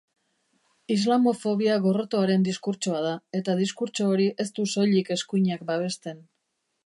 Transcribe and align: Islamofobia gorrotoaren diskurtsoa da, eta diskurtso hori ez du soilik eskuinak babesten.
Islamofobia 0.93 1.75
gorrotoaren 1.83 2.47
diskurtsoa 2.47 3.03
da, 3.07 3.13
eta 3.41 3.57
diskurtso 3.61 4.09
hori 4.13 4.27
ez 4.45 4.49
du 4.61 4.67
soilik 4.75 5.15
eskuinak 5.19 5.67
babesten. 5.73 6.27